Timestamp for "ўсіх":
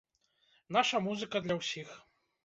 1.59-1.93